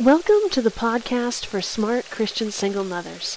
Welcome 0.00 0.48
to 0.50 0.62
the 0.62 0.70
podcast 0.70 1.44
for 1.44 1.60
smart 1.60 2.08
Christian 2.08 2.52
single 2.52 2.84
mothers. 2.84 3.36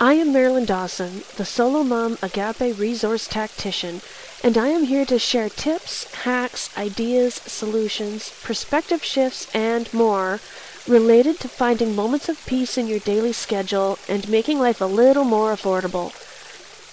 I 0.00 0.14
am 0.14 0.32
Marilyn 0.32 0.64
Dawson, 0.64 1.24
the 1.36 1.44
solo 1.44 1.84
mom 1.84 2.16
agape 2.22 2.78
resource 2.78 3.28
tactician, 3.28 4.00
and 4.42 4.56
I 4.56 4.68
am 4.68 4.84
here 4.84 5.04
to 5.04 5.18
share 5.18 5.50
tips, 5.50 6.10
hacks, 6.22 6.74
ideas, 6.78 7.34
solutions, 7.34 8.32
perspective 8.42 9.04
shifts, 9.04 9.54
and 9.54 9.92
more 9.92 10.40
related 10.88 11.38
to 11.40 11.48
finding 11.48 11.94
moments 11.94 12.30
of 12.30 12.46
peace 12.46 12.78
in 12.78 12.86
your 12.86 13.00
daily 13.00 13.34
schedule 13.34 13.98
and 14.08 14.26
making 14.26 14.58
life 14.58 14.80
a 14.80 14.86
little 14.86 15.24
more 15.24 15.52
affordable. 15.52 16.14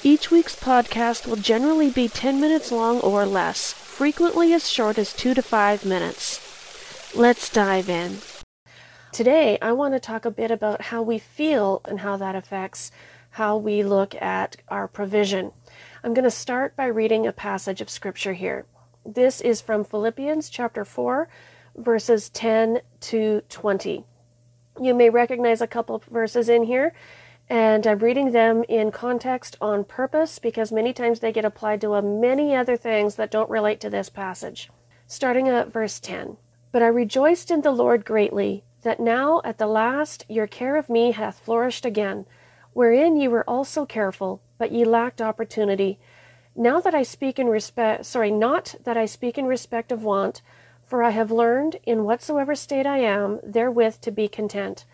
Each 0.04 0.30
week's 0.30 0.58
podcast 0.58 1.26
will 1.26 1.38
generally 1.38 1.90
be 1.90 2.10
10 2.10 2.42
minutes 2.42 2.74
long 2.74 3.00
or 3.00 3.26
less, 3.26 3.72
frequently 3.72 4.52
as 4.52 4.70
short 4.70 4.98
as 4.98 5.14
2 5.14 5.34
to 5.34 5.42
5 5.42 5.86
minutes. 5.86 6.42
Let's 7.16 7.50
dive 7.50 7.88
in. 7.90 8.18
Today, 9.12 9.58
I 9.62 9.74
want 9.74 9.94
to 9.94 10.00
talk 10.00 10.24
a 10.24 10.32
bit 10.32 10.52
about 10.52 10.84
how 10.84 11.02
we 11.02 11.20
feel 11.20 11.82
and 11.84 12.00
how 12.00 12.16
that 12.16 12.34
affects 12.34 12.92
how 13.32 13.58
we 13.58 13.84
look 13.84 14.16
at 14.16 14.56
our 14.70 14.88
provision. 14.88 15.52
I'm 16.02 16.14
going 16.14 16.24
to 16.24 16.32
start 16.32 16.78
by 16.78 16.86
reading 16.86 17.28
a 17.28 17.34
passage 17.34 17.82
of 17.82 17.90
scripture 17.90 18.32
here. 18.32 18.66
This 19.06 19.42
is 19.42 19.60
from 19.60 19.84
Philippians 19.84 20.50
chapter 20.50 20.86
4, 20.86 21.28
verses 21.76 22.30
10 22.30 22.80
to 23.02 23.42
20. 23.50 24.06
You 24.80 24.94
may 24.94 25.10
recognize 25.10 25.60
a 25.60 25.68
couple 25.68 25.96
of 25.98 26.06
verses 26.06 26.48
in 26.48 26.64
here, 26.64 26.94
and 27.50 27.86
I'm 27.86 28.00
reading 28.00 28.32
them 28.32 28.64
in 28.70 28.92
context 28.92 29.58
on 29.60 29.84
purpose 29.84 30.40
because 30.40 30.72
many 30.72 30.94
times 30.94 31.20
they 31.20 31.34
get 31.34 31.44
applied 31.44 31.82
to 31.82 31.96
a 31.96 32.02
many 32.02 32.56
other 32.56 32.78
things 32.78 33.16
that 33.16 33.30
don't 33.30 33.50
relate 33.50 33.82
to 33.82 33.90
this 33.90 34.08
passage. 34.08 34.70
Starting 35.06 35.50
at 35.50 35.74
verse 35.74 36.00
10. 36.00 36.38
But 36.72 36.82
I 36.82 36.88
rejoiced 36.88 37.52
in 37.52 37.60
the 37.60 37.72
Lord 37.72 38.06
greatly 38.06 38.64
that 38.82 39.00
now 39.00 39.42
at 39.44 39.58
the 39.58 39.68
last 39.68 40.26
your 40.28 40.48
care 40.48 40.76
of 40.76 40.90
me 40.90 41.12
hath 41.12 41.40
flourished 41.40 41.86
again, 41.86 42.26
wherein 42.74 43.18
ye 43.18 43.28
were 43.28 43.50
also 43.50 43.86
careful, 43.86 44.42
but 44.58 44.72
ye 44.72 44.84
lacked 44.84 45.22
opportunity. 45.22 46.00
Now 46.56 46.80
that 46.82 46.96
I 46.96 47.04
speak 47.04 47.40
in 47.40 47.48
respect, 47.48 48.06
sorry, 48.06 48.32
not 48.32 48.76
that 48.84 48.98
I 48.98 49.06
speak 49.06 49.38
in 49.38 49.46
respect 49.46 49.92
of 49.92 50.04
want, 50.04 50.42
for 50.84 51.04
I 51.04 51.12
have 51.12 51.32
learned, 51.32 51.78
in 51.86 52.04
whatsoever 52.04 52.56
state 52.56 52.86
I 52.86 52.98
am, 52.98 53.40
therewith 53.44 54.02
to 54.02 54.12
be 54.12 54.28
content. 54.28 54.86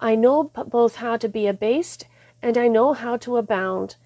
I 0.00 0.14
know 0.14 0.44
both 0.44 0.96
how 0.96 1.16
to 1.18 1.28
be 1.28 1.46
abased, 1.46 2.06
and 2.42 2.58
I 2.58 2.68
know 2.68 2.94
how 2.94 3.16
to 3.18 3.36
abound. 3.36 3.96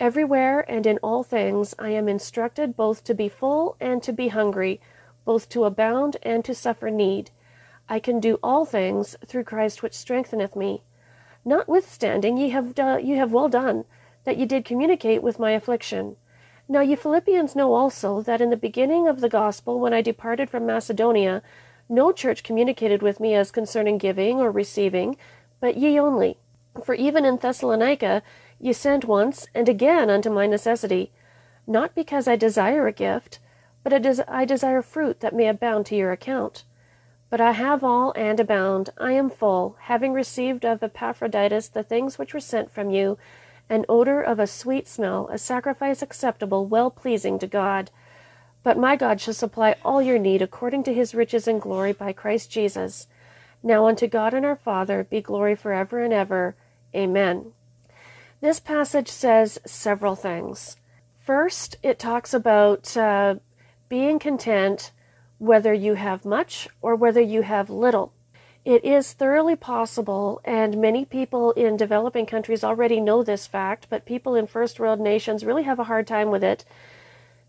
Everywhere 0.00 0.64
and 0.70 0.86
in 0.86 0.98
all 0.98 1.22
things 1.22 1.74
I 1.78 1.90
am 1.90 2.08
instructed 2.08 2.76
both 2.76 3.04
to 3.04 3.14
be 3.14 3.28
full 3.28 3.76
and 3.80 4.02
to 4.02 4.12
be 4.12 4.28
hungry, 4.28 4.80
both 5.24 5.48
to 5.50 5.64
abound 5.64 6.16
and 6.22 6.44
to 6.44 6.54
suffer 6.54 6.90
need. 6.90 7.30
I 7.92 8.00
can 8.00 8.20
do 8.20 8.38
all 8.42 8.64
things 8.64 9.16
through 9.26 9.44
Christ 9.44 9.82
which 9.82 9.92
strengtheneth 9.92 10.56
me. 10.56 10.82
Notwithstanding, 11.44 12.38
ye 12.38 12.48
have, 12.48 12.74
do, 12.74 12.98
ye 12.98 13.16
have 13.16 13.34
well 13.34 13.50
done, 13.50 13.84
that 14.24 14.38
ye 14.38 14.46
did 14.46 14.64
communicate 14.64 15.22
with 15.22 15.38
my 15.38 15.50
affliction. 15.50 16.16
Now 16.66 16.80
ye 16.80 16.96
Philippians 16.96 17.54
know 17.54 17.74
also 17.74 18.22
that 18.22 18.40
in 18.40 18.48
the 18.48 18.56
beginning 18.56 19.08
of 19.08 19.20
the 19.20 19.28
gospel, 19.28 19.78
when 19.78 19.92
I 19.92 20.00
departed 20.00 20.48
from 20.48 20.64
Macedonia, 20.64 21.42
no 21.86 22.12
church 22.12 22.42
communicated 22.42 23.02
with 23.02 23.20
me 23.20 23.34
as 23.34 23.50
concerning 23.50 23.98
giving 23.98 24.40
or 24.40 24.50
receiving, 24.50 25.18
but 25.60 25.76
ye 25.76 26.00
only. 26.00 26.38
For 26.82 26.94
even 26.94 27.26
in 27.26 27.36
Thessalonica 27.36 28.22
ye 28.58 28.72
sent 28.72 29.04
once 29.04 29.48
and 29.54 29.68
again 29.68 30.08
unto 30.08 30.30
my 30.30 30.46
necessity, 30.46 31.12
not 31.66 31.94
because 31.94 32.26
I 32.26 32.36
desire 32.36 32.86
a 32.86 32.92
gift, 32.92 33.38
but 33.84 33.92
I 33.92 34.46
desire 34.46 34.80
fruit 34.80 35.20
that 35.20 35.34
may 35.34 35.46
abound 35.46 35.84
to 35.86 35.94
your 35.94 36.10
account. 36.10 36.64
But 37.32 37.40
I 37.40 37.52
have 37.52 37.82
all 37.82 38.12
and 38.14 38.38
abound. 38.38 38.90
I 38.98 39.12
am 39.12 39.30
full, 39.30 39.76
having 39.84 40.12
received 40.12 40.66
of 40.66 40.82
Epaphroditus 40.82 41.68
the 41.68 41.82
things 41.82 42.18
which 42.18 42.34
were 42.34 42.40
sent 42.40 42.70
from 42.70 42.90
you, 42.90 43.16
an 43.70 43.86
odor 43.88 44.20
of 44.20 44.38
a 44.38 44.46
sweet 44.46 44.86
smell, 44.86 45.30
a 45.32 45.38
sacrifice 45.38 46.02
acceptable, 46.02 46.66
well 46.66 46.90
pleasing 46.90 47.38
to 47.38 47.46
God. 47.46 47.90
But 48.62 48.76
my 48.76 48.96
God 48.96 49.18
shall 49.18 49.32
supply 49.32 49.76
all 49.82 50.02
your 50.02 50.18
need 50.18 50.42
according 50.42 50.82
to 50.82 50.92
his 50.92 51.14
riches 51.14 51.48
and 51.48 51.58
glory 51.58 51.94
by 51.94 52.12
Christ 52.12 52.50
Jesus. 52.50 53.06
Now 53.62 53.86
unto 53.86 54.06
God 54.06 54.34
and 54.34 54.44
our 54.44 54.56
Father 54.56 55.02
be 55.02 55.22
glory 55.22 55.56
forever 55.56 56.04
and 56.04 56.12
ever. 56.12 56.54
Amen. 56.94 57.52
This 58.42 58.60
passage 58.60 59.08
says 59.08 59.58
several 59.64 60.16
things. 60.16 60.76
First, 61.24 61.76
it 61.82 61.98
talks 61.98 62.34
about 62.34 62.94
uh, 62.94 63.36
being 63.88 64.18
content 64.18 64.92
whether 65.42 65.74
you 65.74 65.94
have 65.94 66.24
much 66.24 66.68
or 66.80 66.94
whether 66.94 67.20
you 67.20 67.42
have 67.42 67.68
little. 67.68 68.12
It 68.64 68.84
is 68.84 69.12
thoroughly 69.12 69.56
possible, 69.56 70.40
and 70.44 70.80
many 70.80 71.04
people 71.04 71.50
in 71.52 71.76
developing 71.76 72.26
countries 72.26 72.62
already 72.62 73.00
know 73.00 73.24
this 73.24 73.48
fact, 73.48 73.88
but 73.90 74.06
people 74.06 74.36
in 74.36 74.46
first 74.46 74.78
world 74.78 75.00
nations 75.00 75.44
really 75.44 75.64
have 75.64 75.80
a 75.80 75.90
hard 75.90 76.06
time 76.06 76.30
with 76.30 76.44
it, 76.44 76.64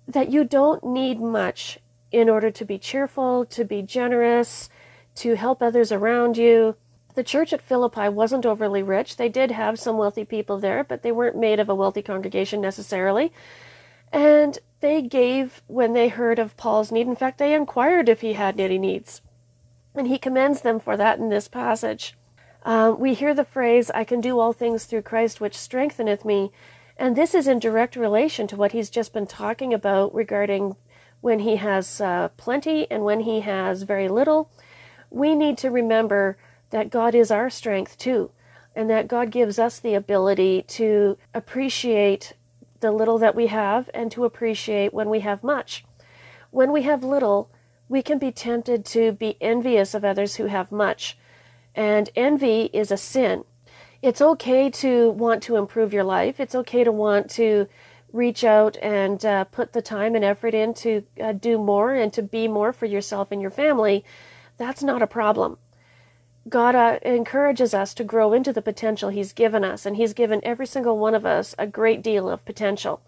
that 0.07 0.31
you 0.31 0.43
don't 0.43 0.83
need 0.83 1.21
much 1.21 1.77
in 2.11 2.29
order 2.29 2.49
to 2.49 2.65
be 2.65 2.79
cheerful, 2.79 3.45
to 3.45 3.63
be 3.63 3.83
generous, 3.83 4.71
to 5.13 5.35
help 5.35 5.61
others 5.61 5.91
around 5.91 6.35
you. 6.35 6.75
The 7.13 7.23
church 7.23 7.53
at 7.53 7.61
Philippi 7.61 8.09
wasn't 8.09 8.43
overly 8.43 8.81
rich. 8.81 9.17
They 9.17 9.29
did 9.29 9.51
have 9.51 9.77
some 9.77 9.99
wealthy 9.99 10.25
people 10.25 10.57
there, 10.57 10.83
but 10.83 11.03
they 11.03 11.11
weren't 11.11 11.37
made 11.37 11.59
of 11.59 11.69
a 11.69 11.75
wealthy 11.75 12.01
congregation 12.01 12.59
necessarily. 12.59 13.31
And 14.11 14.57
they 14.83 15.01
gave 15.01 15.63
when 15.67 15.93
they 15.93 16.09
heard 16.09 16.37
of 16.37 16.57
Paul's 16.57 16.91
need. 16.91 17.07
In 17.07 17.15
fact, 17.15 17.37
they 17.37 17.53
inquired 17.53 18.09
if 18.09 18.19
he 18.19 18.33
had 18.33 18.59
any 18.59 18.77
needs. 18.77 19.21
And 19.95 20.07
he 20.07 20.17
commends 20.17 20.59
them 20.59 20.77
for 20.77 20.97
that 20.97 21.19
in 21.19 21.29
this 21.29 21.47
passage. 21.47 22.17
Uh, 22.63 22.93
we 22.97 23.13
hear 23.13 23.33
the 23.33 23.45
phrase, 23.45 23.89
I 23.91 24.03
can 24.03 24.19
do 24.19 24.39
all 24.39 24.51
things 24.51 24.83
through 24.83 25.03
Christ 25.03 25.39
which 25.39 25.57
strengtheneth 25.57 26.25
me. 26.25 26.51
And 26.97 27.15
this 27.15 27.33
is 27.33 27.47
in 27.47 27.59
direct 27.59 27.95
relation 27.95 28.45
to 28.47 28.57
what 28.57 28.73
he's 28.73 28.89
just 28.89 29.13
been 29.13 29.25
talking 29.25 29.73
about 29.73 30.13
regarding 30.13 30.75
when 31.21 31.39
he 31.39 31.55
has 31.55 32.01
uh, 32.01 32.27
plenty 32.35 32.85
and 32.91 33.05
when 33.05 33.21
he 33.21 33.39
has 33.39 33.83
very 33.83 34.09
little. 34.09 34.51
We 35.09 35.33
need 35.33 35.57
to 35.59 35.71
remember 35.71 36.37
that 36.71 36.89
God 36.89 37.15
is 37.15 37.31
our 37.31 37.49
strength 37.49 37.97
too, 37.97 38.31
and 38.75 38.89
that 38.89 39.07
God 39.07 39.31
gives 39.31 39.57
us 39.57 39.79
the 39.79 39.93
ability 39.93 40.65
to 40.69 41.17
appreciate 41.33 42.33
the 42.83 42.91
little 42.91 43.17
that 43.17 43.33
we 43.33 43.47
have 43.47 43.89
and 43.93 44.11
to 44.11 44.25
appreciate 44.25 44.93
when 44.93 45.09
we 45.09 45.21
have 45.21 45.41
much. 45.41 45.85
When 46.51 46.71
we 46.73 46.81
have 46.81 47.01
little, 47.01 47.49
we 47.87 48.01
can 48.01 48.19
be 48.19 48.31
tempted 48.31 48.85
to 48.87 49.13
be 49.13 49.37
envious 49.39 49.95
of 49.95 50.03
others 50.03 50.35
who 50.35 50.47
have 50.47 50.69
much. 50.69 51.17
And 51.73 52.09
envy 52.13 52.69
is 52.73 52.91
a 52.91 52.97
sin. 52.97 53.45
It's 54.01 54.21
okay 54.21 54.69
to 54.69 55.11
want 55.11 55.41
to 55.43 55.55
improve 55.55 55.93
your 55.93 56.03
life. 56.03 56.41
It's 56.41 56.55
okay 56.55 56.83
to 56.83 56.91
want 56.91 57.29
to 57.31 57.67
reach 58.11 58.43
out 58.43 58.75
and 58.81 59.25
uh, 59.25 59.45
put 59.45 59.71
the 59.71 59.81
time 59.81 60.13
and 60.13 60.25
effort 60.25 60.53
in 60.53 60.73
to 60.73 61.03
uh, 61.21 61.31
do 61.31 61.57
more 61.57 61.93
and 61.93 62.11
to 62.11 62.21
be 62.21 62.49
more 62.49 62.73
for 62.73 62.85
yourself 62.85 63.31
and 63.31 63.41
your 63.41 63.49
family. 63.49 64.03
That's 64.57 64.83
not 64.83 65.01
a 65.01 65.07
problem. 65.07 65.57
God 66.49 66.75
uh, 66.75 66.99
encourages 67.03 67.73
us 67.73 67.93
to 67.93 68.03
grow 68.03 68.33
into 68.33 68.51
the 68.51 68.61
potential 68.61 69.09
He's 69.09 69.33
given 69.33 69.63
us, 69.63 69.85
and 69.85 69.95
He's 69.95 70.13
given 70.13 70.41
every 70.43 70.65
single 70.65 70.97
one 70.97 71.15
of 71.15 71.25
us 71.25 71.55
a 71.57 71.67
great 71.67 72.01
deal 72.01 72.29
of 72.29 72.45
potential. 72.45 73.01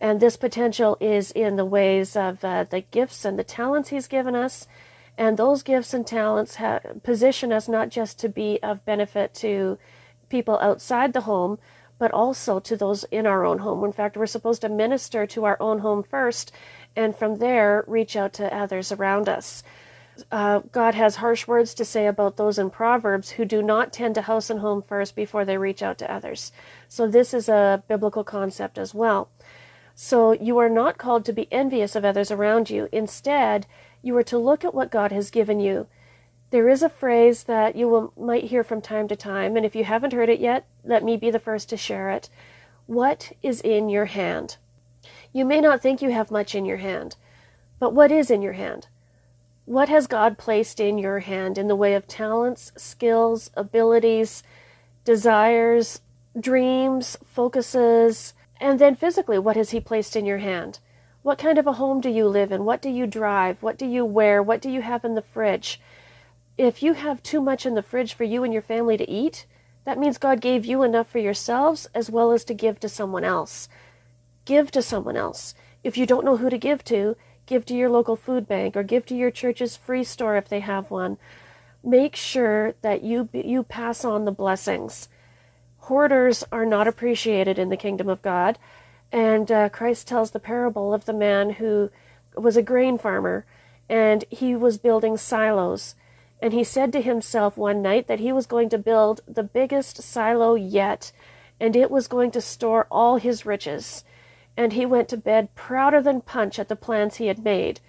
And 0.00 0.18
this 0.18 0.36
potential 0.36 0.96
is 1.00 1.30
in 1.30 1.56
the 1.56 1.64
ways 1.64 2.16
of 2.16 2.44
uh, 2.44 2.64
the 2.64 2.80
gifts 2.80 3.24
and 3.24 3.38
the 3.38 3.44
talents 3.44 3.90
He's 3.90 4.08
given 4.08 4.34
us. 4.34 4.66
And 5.18 5.36
those 5.36 5.62
gifts 5.62 5.92
and 5.92 6.06
talents 6.06 6.56
ha- 6.56 6.80
position 7.02 7.52
us 7.52 7.68
not 7.68 7.90
just 7.90 8.18
to 8.20 8.28
be 8.28 8.58
of 8.62 8.84
benefit 8.84 9.34
to 9.34 9.78
people 10.30 10.58
outside 10.60 11.12
the 11.12 11.20
home, 11.22 11.58
but 11.98 12.10
also 12.10 12.58
to 12.58 12.76
those 12.76 13.04
in 13.04 13.26
our 13.26 13.44
own 13.44 13.58
home. 13.58 13.84
In 13.84 13.92
fact, 13.92 14.16
we're 14.16 14.26
supposed 14.26 14.62
to 14.62 14.68
minister 14.68 15.26
to 15.26 15.44
our 15.44 15.56
own 15.60 15.80
home 15.80 16.02
first, 16.02 16.50
and 16.96 17.14
from 17.14 17.36
there, 17.36 17.84
reach 17.86 18.16
out 18.16 18.32
to 18.32 18.52
others 18.52 18.90
around 18.90 19.28
us. 19.28 19.62
Uh, 20.30 20.60
God 20.72 20.94
has 20.94 21.16
harsh 21.16 21.46
words 21.46 21.72
to 21.74 21.84
say 21.84 22.06
about 22.06 22.36
those 22.36 22.58
in 22.58 22.70
Proverbs 22.70 23.30
who 23.30 23.44
do 23.44 23.62
not 23.62 23.92
tend 23.92 24.14
to 24.16 24.22
house 24.22 24.50
and 24.50 24.60
home 24.60 24.82
first 24.82 25.16
before 25.16 25.44
they 25.44 25.56
reach 25.56 25.82
out 25.82 25.96
to 25.98 26.12
others. 26.12 26.52
So, 26.88 27.06
this 27.06 27.32
is 27.32 27.48
a 27.48 27.82
biblical 27.88 28.22
concept 28.22 28.78
as 28.78 28.94
well. 28.94 29.30
So, 29.94 30.32
you 30.32 30.58
are 30.58 30.68
not 30.68 30.98
called 30.98 31.24
to 31.24 31.32
be 31.32 31.50
envious 31.50 31.96
of 31.96 32.04
others 32.04 32.30
around 32.30 32.68
you. 32.68 32.88
Instead, 32.92 33.66
you 34.02 34.16
are 34.16 34.22
to 34.24 34.38
look 34.38 34.64
at 34.64 34.74
what 34.74 34.90
God 34.90 35.12
has 35.12 35.30
given 35.30 35.60
you. 35.60 35.86
There 36.50 36.68
is 36.68 36.82
a 36.82 36.90
phrase 36.90 37.44
that 37.44 37.76
you 37.76 37.88
will, 37.88 38.12
might 38.14 38.44
hear 38.44 38.62
from 38.62 38.82
time 38.82 39.08
to 39.08 39.16
time, 39.16 39.56
and 39.56 39.64
if 39.64 39.74
you 39.74 39.84
haven't 39.84 40.12
heard 40.12 40.28
it 40.28 40.40
yet, 40.40 40.66
let 40.84 41.02
me 41.02 41.16
be 41.16 41.30
the 41.30 41.38
first 41.38 41.70
to 41.70 41.78
share 41.78 42.10
it. 42.10 42.28
What 42.86 43.32
is 43.42 43.62
in 43.62 43.88
your 43.88 44.04
hand? 44.04 44.58
You 45.32 45.46
may 45.46 45.62
not 45.62 45.80
think 45.80 46.02
you 46.02 46.10
have 46.10 46.30
much 46.30 46.54
in 46.54 46.66
your 46.66 46.76
hand, 46.76 47.16
but 47.78 47.94
what 47.94 48.12
is 48.12 48.30
in 48.30 48.42
your 48.42 48.52
hand? 48.52 48.88
What 49.72 49.88
has 49.88 50.06
God 50.06 50.36
placed 50.36 50.80
in 50.80 50.98
your 50.98 51.20
hand 51.20 51.56
in 51.56 51.66
the 51.66 51.74
way 51.74 51.94
of 51.94 52.06
talents, 52.06 52.72
skills, 52.76 53.50
abilities, 53.54 54.42
desires, 55.06 56.02
dreams, 56.38 57.16
focuses, 57.24 58.34
and 58.60 58.78
then 58.78 58.94
physically, 58.94 59.38
what 59.38 59.56
has 59.56 59.70
He 59.70 59.80
placed 59.80 60.14
in 60.14 60.26
your 60.26 60.36
hand? 60.36 60.78
What 61.22 61.38
kind 61.38 61.56
of 61.56 61.66
a 61.66 61.72
home 61.72 62.02
do 62.02 62.10
you 62.10 62.28
live 62.28 62.52
in? 62.52 62.66
What 62.66 62.82
do 62.82 62.90
you 62.90 63.06
drive? 63.06 63.62
What 63.62 63.78
do 63.78 63.86
you 63.86 64.04
wear? 64.04 64.42
What 64.42 64.60
do 64.60 64.68
you 64.68 64.82
have 64.82 65.06
in 65.06 65.14
the 65.14 65.22
fridge? 65.22 65.80
If 66.58 66.82
you 66.82 66.92
have 66.92 67.22
too 67.22 67.40
much 67.40 67.64
in 67.64 67.74
the 67.74 67.80
fridge 67.80 68.12
for 68.12 68.24
you 68.24 68.44
and 68.44 68.52
your 68.52 68.60
family 68.60 68.98
to 68.98 69.08
eat, 69.08 69.46
that 69.86 69.98
means 69.98 70.18
God 70.18 70.42
gave 70.42 70.66
you 70.66 70.82
enough 70.82 71.08
for 71.08 71.18
yourselves 71.18 71.88
as 71.94 72.10
well 72.10 72.32
as 72.32 72.44
to 72.44 72.52
give 72.52 72.78
to 72.80 72.90
someone 72.90 73.24
else. 73.24 73.70
Give 74.44 74.70
to 74.72 74.82
someone 74.82 75.16
else. 75.16 75.54
If 75.82 75.96
you 75.96 76.04
don't 76.04 76.26
know 76.26 76.36
who 76.36 76.50
to 76.50 76.58
give 76.58 76.84
to, 76.84 77.16
give 77.46 77.64
to 77.66 77.74
your 77.74 77.90
local 77.90 78.16
food 78.16 78.46
bank 78.46 78.76
or 78.76 78.82
give 78.82 79.06
to 79.06 79.14
your 79.14 79.30
church's 79.30 79.76
free 79.76 80.04
store 80.04 80.36
if 80.36 80.48
they 80.48 80.60
have 80.60 80.90
one. 80.90 81.18
Make 81.84 82.14
sure 82.14 82.74
that 82.82 83.02
you 83.02 83.28
you 83.32 83.62
pass 83.62 84.04
on 84.04 84.24
the 84.24 84.32
blessings. 84.32 85.08
Hoarders 85.80 86.44
are 86.52 86.64
not 86.64 86.86
appreciated 86.86 87.58
in 87.58 87.68
the 87.68 87.76
kingdom 87.76 88.08
of 88.08 88.22
God, 88.22 88.58
and 89.10 89.50
uh, 89.50 89.68
Christ 89.68 90.06
tells 90.06 90.30
the 90.30 90.38
parable 90.38 90.94
of 90.94 91.04
the 91.06 91.12
man 91.12 91.50
who 91.50 91.90
was 92.36 92.56
a 92.56 92.62
grain 92.62 92.98
farmer 92.98 93.44
and 93.88 94.24
he 94.30 94.56
was 94.56 94.78
building 94.78 95.18
silos. 95.18 95.94
And 96.40 96.54
he 96.54 96.64
said 96.64 96.92
to 96.92 97.02
himself 97.02 97.58
one 97.58 97.82
night 97.82 98.06
that 98.08 98.20
he 98.20 98.32
was 98.32 98.46
going 98.46 98.70
to 98.70 98.78
build 98.78 99.20
the 99.28 99.42
biggest 99.42 100.02
silo 100.02 100.54
yet, 100.54 101.12
and 101.60 101.76
it 101.76 101.90
was 101.90 102.08
going 102.08 102.30
to 102.32 102.40
store 102.40 102.86
all 102.90 103.18
his 103.18 103.44
riches. 103.46 104.02
And 104.56 104.72
he 104.72 104.86
went 104.86 105.08
to 105.08 105.16
bed 105.16 105.54
prouder 105.54 106.02
than 106.02 106.20
Punch 106.20 106.58
at 106.58 106.68
the 106.68 106.76
plans 106.76 107.16
he 107.16 107.26
had 107.26 107.42
made. 107.42 107.80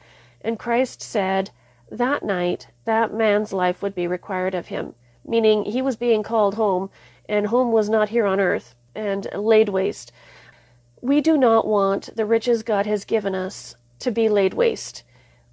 And 0.42 0.60
Christ 0.60 1.01
said, 1.01 1.51
That 1.92 2.24
night, 2.24 2.68
that 2.86 3.13
man's 3.13 3.54
life 3.54 3.81
would 3.81 3.95
be 3.95 4.07
required 4.07 4.56
of 4.56 4.68
him, 4.68 4.95
meaning 5.25 5.65
he 5.65 5.81
was 5.81 5.95
being 5.95 6.24
called 6.24 6.56
home, 6.56 6.89
and 7.27 7.48
home 7.48 7.71
was 7.71 7.89
not 7.89 8.10
here 8.10 8.25
on 8.25 8.39
earth, 8.39 8.75
and 8.95 9.27
laid 9.33 9.69
waste. 9.69 10.12
We 11.01 11.21
do 11.21 11.38
not 11.38 11.68
want 11.68 12.15
the 12.15 12.25
riches 12.25 12.63
God 12.63 12.86
has 12.86 13.06
given 13.06 13.36
us 13.36 13.75
to 14.00 14.12
be 14.12 14.30
laid 14.30 14.54
waste. 14.54 15.04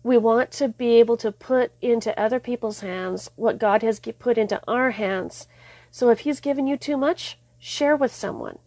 We 0.03 0.17
want 0.17 0.51
to 0.53 0.69
be 0.69 0.99
able 1.01 1.17
to 1.19 1.31
put 1.33 1.73
into 1.83 2.19
other 2.19 2.41
people's 2.41 2.81
hands 2.81 3.31
what 3.37 3.59
God 3.59 3.83
has 3.83 4.01
put 4.01 4.39
into 4.39 4.61
our 4.67 4.93
hands. 4.93 5.47
So 5.91 6.09
if 6.11 6.21
He's 6.21 6.41
given 6.41 6.67
you 6.67 6.77
too 6.77 6.97
much, 6.97 7.37
share 7.59 7.97
with 7.97 8.15
someone. 8.15 8.59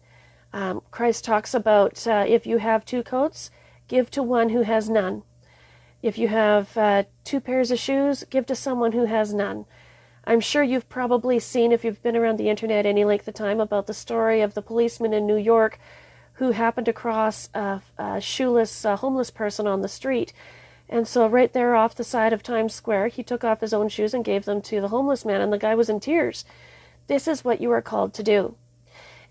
Um, 0.54 0.82
Christ 0.92 1.24
talks 1.24 1.52
about 1.52 2.06
uh, 2.06 2.24
if 2.28 2.46
you 2.46 2.58
have 2.58 2.84
two 2.84 3.02
coats, 3.02 3.50
give 3.88 4.08
to 4.12 4.22
one 4.22 4.50
who 4.50 4.62
has 4.62 4.88
none. 4.88 5.24
If 6.00 6.16
you 6.16 6.28
have 6.28 6.76
uh, 6.76 7.02
two 7.24 7.40
pairs 7.40 7.72
of 7.72 7.80
shoes, 7.80 8.22
give 8.30 8.46
to 8.46 8.54
someone 8.54 8.92
who 8.92 9.06
has 9.06 9.34
none. 9.34 9.64
I'm 10.24 10.38
sure 10.38 10.62
you've 10.62 10.88
probably 10.88 11.40
seen, 11.40 11.72
if 11.72 11.84
you've 11.84 12.02
been 12.04 12.16
around 12.16 12.38
the 12.38 12.48
internet 12.48 12.86
any 12.86 13.04
length 13.04 13.26
of 13.26 13.34
time, 13.34 13.58
about 13.58 13.88
the 13.88 13.92
story 13.92 14.42
of 14.42 14.54
the 14.54 14.62
policeman 14.62 15.12
in 15.12 15.26
New 15.26 15.36
York 15.36 15.80
who 16.34 16.52
happened 16.52 16.86
across 16.86 17.48
a, 17.52 17.82
a 17.98 18.20
shoeless 18.20 18.84
uh, 18.84 18.94
homeless 18.94 19.32
person 19.32 19.66
on 19.66 19.82
the 19.82 19.88
street. 19.88 20.32
And 20.88 21.08
so, 21.08 21.26
right 21.26 21.52
there 21.52 21.74
off 21.74 21.96
the 21.96 22.04
side 22.04 22.32
of 22.32 22.44
Times 22.44 22.74
Square, 22.74 23.08
he 23.08 23.24
took 23.24 23.42
off 23.42 23.60
his 23.60 23.74
own 23.74 23.88
shoes 23.88 24.14
and 24.14 24.24
gave 24.24 24.44
them 24.44 24.62
to 24.62 24.80
the 24.80 24.88
homeless 24.88 25.24
man, 25.24 25.40
and 25.40 25.52
the 25.52 25.58
guy 25.58 25.74
was 25.74 25.88
in 25.88 25.98
tears. 25.98 26.44
This 27.08 27.26
is 27.26 27.44
what 27.44 27.60
you 27.60 27.72
are 27.72 27.82
called 27.82 28.14
to 28.14 28.22
do. 28.22 28.54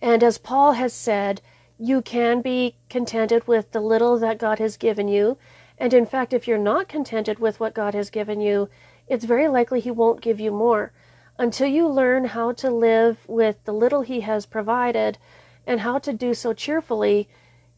And 0.04 0.22
as 0.22 0.38
Paul 0.38 0.74
has 0.74 0.92
said, 0.92 1.42
you 1.80 2.02
can 2.02 2.42
be 2.42 2.76
contented 2.90 3.48
with 3.48 3.72
the 3.72 3.80
little 3.80 4.20
that 4.20 4.38
God 4.38 4.60
has 4.60 4.76
given 4.76 5.08
you. 5.08 5.38
And 5.78 5.94
in 5.94 6.06
fact, 6.06 6.34
if 6.34 6.46
you're 6.46 6.58
not 6.58 6.90
contented 6.90 7.40
with 7.40 7.62
what 7.62 7.74
God 7.74 7.94
has 7.94 8.10
given 8.10 8.42
you, 8.42 8.70
it's 9.08 9.24
very 9.24 9.48
likely 9.48 9.80
He 9.80 9.92
won't 9.92 10.20
give 10.20 10.42
you 10.42 10.52
more. 10.52 10.92
Until 11.40 11.68
you 11.68 11.88
learn 11.88 12.26
how 12.26 12.52
to 12.52 12.70
live 12.70 13.20
with 13.30 13.64
the 13.64 13.72
little 13.72 14.02
He 14.02 14.20
has 14.20 14.46
provided, 14.46 15.18
and 15.66 15.80
how 15.80 16.00
to 16.00 16.12
do 16.12 16.34
so 16.34 16.52
cheerfully, 16.52 17.30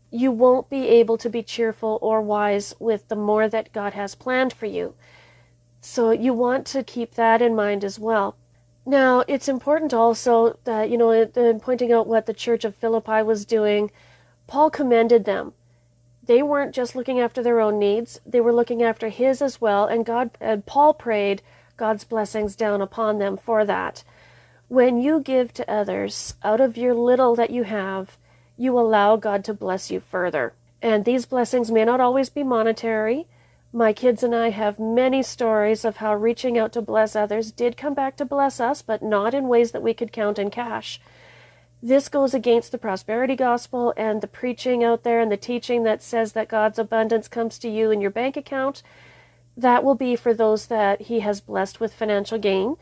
you 0.10 0.32
won't 0.32 0.68
be 0.68 0.88
able 0.88 1.20
to 1.20 1.30
be 1.30 1.44
cheerful 1.44 2.00
or 2.02 2.22
wise 2.24 2.74
with 2.80 3.08
the 3.08 3.16
more 3.16 3.48
that 3.48 3.72
God 3.72 3.94
has 3.94 4.16
planned 4.16 4.52
for 4.52 4.66
you. 4.66 4.96
So 5.80 6.10
you 6.10 6.34
want 6.34 6.66
to 6.68 6.84
keep 6.84 7.14
that 7.14 7.44
in 7.44 7.56
mind 7.56 7.84
as 7.84 8.00
well. 8.00 8.36
Now, 8.86 9.24
it's 9.28 9.48
important 9.48 9.94
also 9.94 10.60
that, 10.64 10.92
you 10.92 10.98
know, 10.98 11.12
in 11.12 11.60
pointing 11.60 11.92
out 11.92 12.08
what 12.08 12.28
the 12.28 12.34
church 12.34 12.64
of 12.64 12.76
Philippi 12.76 13.24
was 13.24 13.46
doing, 13.46 13.90
Paul 14.46 14.70
commended 14.70 15.26
them. 15.26 15.54
They 16.24 16.44
weren't 16.44 16.76
just 16.76 16.96
looking 16.96 17.20
after 17.20 17.42
their 17.42 17.60
own 17.60 17.80
needs, 17.80 18.20
they 18.26 18.42
were 18.42 18.54
looking 18.54 18.84
after 18.84 19.10
his 19.10 19.42
as 19.42 19.62
well, 19.62 19.86
and 19.86 20.06
God 20.06 20.32
and 20.40 20.66
Paul 20.66 20.94
prayed 20.94 21.42
God's 21.78 22.04
blessings 22.04 22.56
down 22.56 22.82
upon 22.82 23.20
them 23.20 23.38
for 23.38 23.66
that. 23.66 24.04
When 24.68 25.00
you 25.00 25.20
give 25.20 25.54
to 25.54 25.72
others 25.72 26.36
out 26.44 26.60
of 26.62 26.78
your 26.78 26.96
little 26.96 27.36
that 27.36 27.52
you 27.52 27.64
have, 27.64 28.18
you 28.58 28.78
allow 28.80 29.16
God 29.18 29.44
to 29.46 29.54
bless 29.54 29.92
you 29.92 30.00
further. 30.00 30.54
And 30.82 31.06
these 31.06 31.26
blessings 31.26 31.72
may 31.72 31.86
not 31.86 32.00
always 32.00 32.30
be 32.30 32.44
monetary. 32.44 33.28
My 33.76 33.92
kids 33.92 34.24
and 34.24 34.34
I 34.34 34.52
have 34.52 34.80
many 34.80 35.22
stories 35.22 35.84
of 35.84 35.98
how 35.98 36.16
reaching 36.16 36.58
out 36.58 36.72
to 36.72 36.82
bless 36.82 37.14
others 37.14 37.52
did 37.52 37.76
come 37.76 37.94
back 37.94 38.16
to 38.16 38.24
bless 38.24 38.62
us, 38.62 38.82
but 38.82 39.04
not 39.04 39.34
in 39.34 39.50
ways 39.50 39.72
that 39.72 39.84
we 39.84 39.94
could 39.94 40.14
count 40.14 40.40
in 40.40 40.50
cash. 40.50 41.02
This 41.84 42.08
goes 42.08 42.34
against 42.34 42.72
the 42.72 42.78
prosperity 42.78 43.36
gospel 43.36 43.94
and 43.98 44.22
the 44.22 44.28
preaching 44.28 44.82
out 44.82 45.04
there 45.04 45.20
and 45.20 45.30
the 45.30 45.36
teaching 45.36 45.84
that 45.84 46.02
says 46.02 46.32
that 46.32 46.48
God's 46.48 46.80
abundance 46.80 47.28
comes 47.28 47.60
to 47.60 47.70
you 47.70 47.92
in 47.92 48.00
your 48.00 48.12
bank 48.12 48.38
account. 48.38 48.82
That 49.58 49.84
will 49.84 49.96
be 49.96 50.16
for 50.16 50.34
those 50.34 50.68
that 50.68 51.02
He 51.02 51.20
has 51.20 51.42
blessed 51.42 51.82
with 51.82 51.94
financial 51.94 52.38
gain 52.40 52.78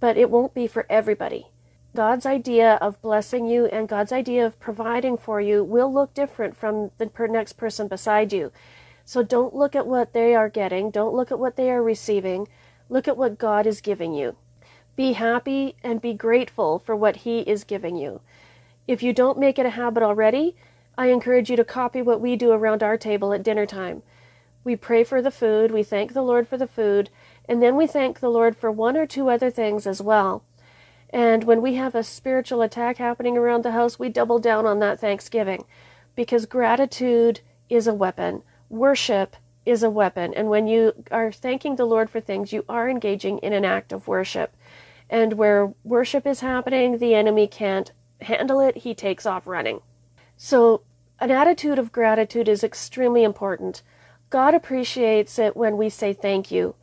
but 0.00 0.16
it 0.16 0.30
won't 0.30 0.54
be 0.54 0.66
for 0.66 0.86
everybody. 0.88 1.48
God's 1.94 2.24
idea 2.24 2.74
of 2.74 3.00
blessing 3.02 3.46
you 3.46 3.66
and 3.66 3.88
God's 3.88 4.12
idea 4.12 4.46
of 4.46 4.58
providing 4.58 5.18
for 5.18 5.40
you 5.40 5.62
will 5.62 5.92
look 5.92 6.14
different 6.14 6.56
from 6.56 6.92
the 6.96 7.10
next 7.28 7.54
person 7.54 7.88
beside 7.88 8.32
you. 8.32 8.52
So 9.04 9.22
don't 9.22 9.54
look 9.54 9.76
at 9.76 9.86
what 9.86 10.12
they 10.12 10.34
are 10.34 10.48
getting, 10.48 10.90
don't 10.90 11.14
look 11.14 11.30
at 11.30 11.38
what 11.38 11.56
they 11.56 11.70
are 11.70 11.82
receiving. 11.82 12.48
Look 12.88 13.08
at 13.08 13.16
what 13.16 13.38
God 13.38 13.66
is 13.66 13.80
giving 13.80 14.12
you. 14.12 14.36
Be 14.96 15.14
happy 15.14 15.74
and 15.82 16.00
be 16.00 16.12
grateful 16.12 16.78
for 16.78 16.94
what 16.94 17.16
He 17.16 17.40
is 17.40 17.64
giving 17.64 17.96
you. 17.96 18.20
If 18.86 19.02
you 19.02 19.12
don't 19.12 19.38
make 19.38 19.58
it 19.58 19.66
a 19.66 19.70
habit 19.70 20.02
already, 20.02 20.54
I 20.96 21.08
encourage 21.08 21.50
you 21.50 21.56
to 21.56 21.64
copy 21.64 22.02
what 22.02 22.20
we 22.20 22.36
do 22.36 22.52
around 22.52 22.82
our 22.82 22.96
table 22.96 23.32
at 23.32 23.42
dinner 23.42 23.66
time. 23.66 24.02
We 24.62 24.76
pray 24.76 25.02
for 25.02 25.20
the 25.20 25.30
food, 25.30 25.70
we 25.70 25.82
thank 25.82 26.12
the 26.12 26.22
Lord 26.22 26.46
for 26.46 26.56
the 26.56 26.66
food, 26.66 27.10
and 27.48 27.62
then 27.62 27.74
we 27.74 27.86
thank 27.86 28.20
the 28.20 28.30
Lord 28.30 28.56
for 28.56 28.70
one 28.70 28.96
or 28.96 29.06
two 29.06 29.28
other 29.28 29.50
things 29.50 29.86
as 29.86 30.00
well. 30.00 30.44
And 31.10 31.44
when 31.44 31.62
we 31.62 31.74
have 31.74 31.94
a 31.94 32.04
spiritual 32.04 32.62
attack 32.62 32.98
happening 32.98 33.36
around 33.36 33.64
the 33.64 33.72
house, 33.72 33.98
we 33.98 34.08
double 34.08 34.38
down 34.38 34.66
on 34.66 34.78
that 34.80 35.00
thanksgiving 35.00 35.64
because 36.14 36.46
gratitude 36.46 37.40
is 37.68 37.86
a 37.86 37.94
weapon. 37.94 38.42
Worship 38.68 39.36
is 39.66 39.82
a 39.82 39.90
weapon. 39.90 40.34
And 40.34 40.48
when 40.48 40.66
you 40.66 40.92
are 41.10 41.32
thanking 41.32 41.76
the 41.76 41.84
Lord 41.84 42.10
for 42.10 42.20
things, 42.20 42.52
you 42.52 42.64
are 42.68 42.88
engaging 42.88 43.38
in 43.38 43.52
an 43.52 43.64
act 43.64 43.92
of 43.92 44.08
worship. 44.08 44.54
And 45.08 45.34
where 45.34 45.72
worship 45.84 46.26
is 46.26 46.40
happening, 46.40 46.98
the 46.98 47.14
enemy 47.14 47.46
can't 47.46 47.92
handle 48.20 48.60
it, 48.60 48.78
he 48.78 48.94
takes 48.94 49.26
off 49.26 49.46
running. 49.46 49.80
So, 50.36 50.82
an 51.20 51.30
attitude 51.30 51.78
of 51.78 51.92
gratitude 51.92 52.48
is 52.48 52.64
extremely 52.64 53.22
important. 53.22 53.82
God 54.30 54.54
appreciates 54.54 55.38
it 55.38 55.56
when 55.56 55.76
we 55.76 55.88
say 55.88 56.12
thank 56.12 56.50
you. 56.50 56.74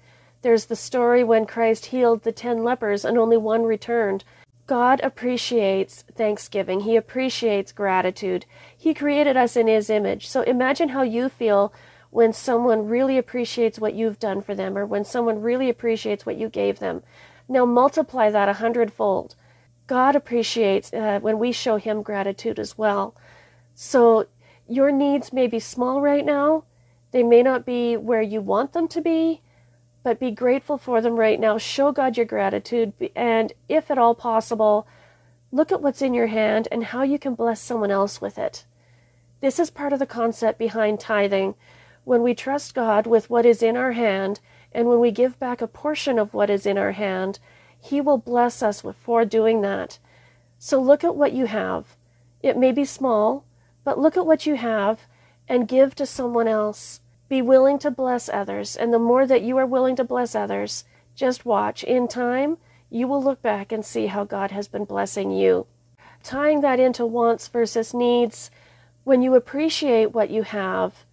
There's 0.42 0.66
the 0.66 0.76
story 0.76 1.24
when 1.24 1.46
Christ 1.46 1.88
healed 1.88 2.24
the 2.24 2.32
ten 2.32 2.64
lepers 2.64 3.04
and 3.04 3.18
only 3.18 3.38
one 3.38 3.64
returned. 3.64 4.24
God 4.72 5.02
appreciates 5.04 6.04
thanksgiving. 6.16 6.80
He 6.80 6.96
appreciates 6.96 7.74
gratitude. 7.74 8.46
He 8.78 8.94
created 8.94 9.36
us 9.36 9.58
in 9.58 9.68
His 9.68 9.90
image. 9.90 10.30
So 10.30 10.44
imagine 10.44 10.88
how 10.88 11.02
you 11.02 11.28
feel 11.28 11.74
when 12.10 12.32
someone 12.32 12.88
really 12.88 13.18
appreciates 13.18 13.80
what 13.80 13.96
you've 13.96 14.18
done 14.18 14.42
for 14.42 14.56
them 14.56 14.78
or 14.78 14.86
when 14.86 15.04
someone 15.04 15.42
really 15.42 15.68
appreciates 15.68 16.26
what 16.26 16.38
you 16.38 16.48
gave 16.48 16.80
them. 16.80 17.04
Now 17.50 17.66
multiply 17.66 18.30
that 18.30 18.48
a 18.48 18.54
hundredfold. 18.54 19.36
God 19.88 20.16
appreciates 20.16 20.94
uh, 20.94 21.20
when 21.20 21.38
we 21.38 21.52
show 21.52 21.76
Him 21.76 22.02
gratitude 22.02 22.58
as 22.58 22.78
well. 22.78 23.14
So 23.76 24.28
your 24.70 24.90
needs 24.90 25.34
may 25.34 25.48
be 25.48 25.60
small 25.60 26.00
right 26.00 26.26
now, 26.26 26.64
they 27.12 27.24
may 27.24 27.44
not 27.44 27.66
be 27.66 27.98
where 27.98 28.22
you 28.22 28.40
want 28.40 28.72
them 28.72 28.88
to 28.88 29.02
be 29.02 29.42
but 30.04 30.20
be 30.20 30.32
grateful 30.32 30.78
for 30.78 31.02
them 31.02 31.16
right 31.16 31.40
now. 31.40 31.58
Show 31.58 31.92
God 31.92 32.18
your 32.18 32.26
gratitude, 32.26 32.94
and 33.16 33.54
if 33.70 33.92
at 33.92 33.98
all 33.98 34.16
possible, 34.16 34.88
look 35.52 35.72
at 35.72 35.82
what's 35.82 36.02
in 36.02 36.14
your 36.14 36.28
hand 36.28 36.68
and 36.72 36.86
how 36.86 37.04
you 37.04 37.20
can 37.20 37.36
bless 37.36 37.62
someone 37.62 37.92
else 37.92 38.20
with 38.20 38.38
it. 38.38 38.66
This 39.42 39.60
is 39.60 39.70
part 39.70 39.94
of 39.94 40.00
the 40.00 40.06
concept 40.06 40.60
behind 40.60 41.00
tithing. 41.00 41.56
When 42.04 42.24
we 42.24 42.34
trust 42.34 42.74
God 42.74 43.06
with 43.06 43.30
what 43.30 43.46
is 43.46 43.62
in 43.62 43.78
our 43.78 43.92
hand, 43.92 44.40
and 44.72 44.88
when 44.88 45.00
we 45.00 45.12
give 45.12 45.40
back 45.40 45.62
a 45.62 45.68
portion 45.68 46.18
of 46.18 46.34
what 46.34 46.50
is 46.50 46.66
in 46.66 46.78
our 46.78 46.94
hand, 46.94 47.40
He 47.80 48.02
will 48.02 48.18
bless 48.18 48.64
us 48.64 48.84
for 49.04 49.26
doing 49.26 49.62
that. 49.62 50.00
So 50.58 50.80
look 50.80 51.04
at 51.04 51.16
what 51.16 51.34
you 51.34 51.46
have. 51.46 51.96
It 52.42 52.58
may 52.58 52.72
be 52.72 52.86
small, 52.86 53.46
but 53.84 54.00
look 54.00 54.16
at 54.18 54.26
what 54.26 54.46
you 54.46 54.56
have 54.56 55.02
and 55.48 55.68
give 55.68 55.96
to 55.96 56.06
someone 56.06 56.48
else. 56.48 57.01
Be 57.32 57.42
willing 57.42 57.80
to 57.80 57.90
bless 57.90 58.28
others, 58.28 58.76
and 58.76 58.94
the 58.94 59.00
more 59.00 59.26
that 59.26 59.42
you 59.42 59.56
are 59.56 59.66
willing 59.66 59.96
to 59.96 60.04
bless 60.04 60.36
others, 60.36 60.84
just 61.16 61.46
watch. 61.46 61.82
In 61.82 62.10
time, 62.10 62.58
you 62.90 63.08
will 63.08 63.24
look 63.24 63.42
back 63.42 63.72
and 63.72 63.86
see 63.86 64.08
how 64.08 64.26
God 64.26 64.52
has 64.52 64.68
been 64.68 64.84
blessing 64.84 65.32
you. 65.32 65.66
Tying 66.24 66.60
that 66.60 66.78
into 66.78 67.06
wants 67.06 67.48
versus 67.48 67.94
needs, 67.94 68.52
when 69.06 69.22
you 69.22 69.34
appreciate 69.34 70.08
what 70.08 70.30
you 70.30 70.44
have, 70.44 71.06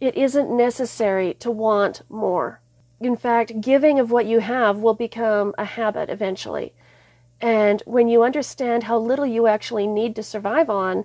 it 0.00 0.16
isn't 0.16 0.56
necessary 0.56 1.34
to 1.40 1.50
want 1.50 2.02
more. 2.08 2.60
In 3.00 3.16
fact, 3.16 3.60
giving 3.60 3.98
of 3.98 4.12
what 4.12 4.26
you 4.26 4.38
have 4.38 4.78
will 4.78 4.94
become 4.94 5.56
a 5.58 5.64
habit 5.64 6.08
eventually. 6.08 6.72
And 7.40 7.82
when 7.84 8.06
you 8.06 8.22
understand 8.22 8.84
how 8.84 8.98
little 8.98 9.26
you 9.26 9.48
actually 9.48 9.88
need 9.88 10.14
to 10.14 10.22
survive 10.22 10.70
on, 10.70 11.04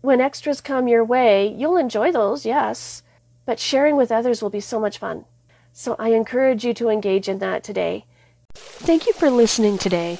when 0.00 0.22
extras 0.22 0.62
come 0.62 0.88
your 0.88 1.04
way, 1.04 1.46
you'll 1.46 1.76
enjoy 1.76 2.12
those, 2.12 2.46
yes, 2.46 3.02
but 3.46 3.58
sharing 3.58 3.96
with 3.96 4.12
others 4.12 4.42
will 4.42 4.50
be 4.50 4.60
so 4.60 4.78
much 4.78 4.98
fun. 4.98 5.24
So 5.72 5.96
I 5.98 6.08
encourage 6.10 6.64
you 6.64 6.74
to 6.74 6.88
engage 6.88 7.28
in 7.28 7.38
that 7.38 7.64
today. 7.64 8.04
Thank 8.54 9.06
you 9.06 9.12
for 9.12 9.30
listening 9.30 9.78
today. 9.78 10.18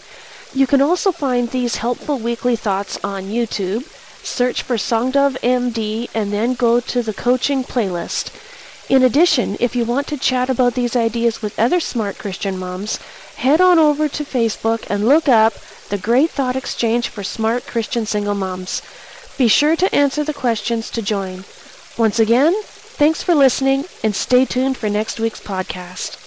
You 0.55 0.67
can 0.67 0.81
also 0.81 1.13
find 1.13 1.51
these 1.51 1.77
helpful 1.77 2.19
weekly 2.19 2.57
thoughts 2.57 2.99
on 3.05 3.25
YouTube. 3.25 3.83
Search 4.25 4.63
for 4.63 4.77
Songdove 4.77 5.39
MD 5.41 6.09
and 6.15 6.33
then 6.33 6.55
go 6.55 6.81
to 6.81 7.03
the 7.03 7.15
coaching 7.15 7.63
playlist. 7.63 8.33
In 8.89 9.03
addition, 9.03 9.57
if 9.59 9.75
you 9.75 9.85
want 9.85 10.07
to 10.09 10.17
chat 10.17 10.49
about 10.49 10.75
these 10.75 10.95
ideas 10.95 11.43
with 11.43 11.59
other 11.59 11.81
smart 11.81 12.19
Christian 12.19 12.57
moms, 12.57 12.99
head 13.37 13.61
on 13.61 13.79
over 13.79 14.09
to 14.09 14.25
Facebook 14.25 14.87
and 14.89 15.09
look 15.09 15.29
up 15.29 15.55
the 15.89 15.99
Great 15.99 16.31
Thought 16.31 16.57
Exchange 16.57 17.09
for 17.09 17.23
Smart 17.23 17.67
Christian 17.67 18.07
Single 18.07 18.35
Moms. 18.35 18.83
Be 19.39 19.49
sure 19.49 19.77
to 19.77 19.95
answer 19.95 20.23
the 20.23 20.35
questions 20.35 20.91
to 20.91 21.03
join. 21.03 21.45
Once 21.99 22.19
again, 22.19 22.55
thanks 22.97 23.23
for 23.23 23.35
listening 23.35 23.85
and 24.03 24.15
stay 24.15 24.47
tuned 24.47 24.77
for 24.77 24.89
next 24.89 25.21
week's 25.21 25.41
podcast. 25.41 26.26